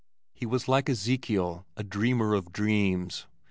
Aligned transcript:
He 0.33 0.47
was 0.47 0.67
like 0.67 0.89
Ezekiel, 0.89 1.67
a 1.77 1.83
dreamer 1.83 2.33
of 2.33 2.51
dreams. 2.51 3.27